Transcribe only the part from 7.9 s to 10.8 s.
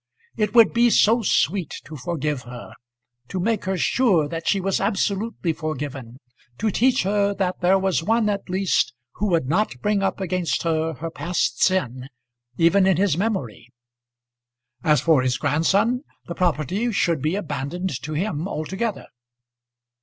one at least who would not bring up against